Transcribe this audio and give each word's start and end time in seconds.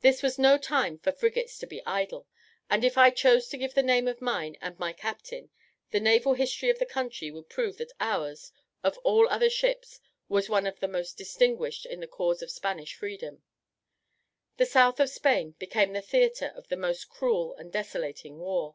This 0.00 0.24
was 0.24 0.40
no 0.40 0.58
time 0.58 0.98
for 0.98 1.12
frigates 1.12 1.56
to 1.58 1.68
be 1.68 1.80
idle; 1.86 2.26
and 2.68 2.84
if 2.84 2.98
I 2.98 3.10
chose 3.10 3.46
to 3.50 3.56
give 3.56 3.74
the 3.74 3.80
name 3.84 4.08
of 4.08 4.20
mine 4.20 4.56
and 4.60 4.76
my 4.76 4.92
captain, 4.92 5.50
the 5.92 6.00
naval 6.00 6.34
history 6.34 6.68
of 6.68 6.80
the 6.80 6.84
country 6.84 7.30
would 7.30 7.48
prove 7.48 7.76
that 7.76 7.92
ours, 8.00 8.50
of 8.82 8.98
all 9.04 9.28
other 9.28 9.48
ships, 9.48 10.00
was 10.28 10.48
one 10.48 10.66
of 10.66 10.80
the 10.80 10.88
most 10.88 11.16
distinguished 11.16 11.86
in 11.86 12.00
the 12.00 12.08
cause 12.08 12.42
of 12.42 12.50
Spanish 12.50 12.96
freedom. 12.96 13.44
The 14.56 14.66
south 14.66 14.98
of 14.98 15.10
Spain 15.10 15.52
became 15.60 15.92
the 15.92 16.02
theatre 16.02 16.52
of 16.56 16.66
the 16.66 16.76
most 16.76 17.08
cruel 17.08 17.54
and 17.54 17.70
desolating 17.72 18.40
war. 18.40 18.74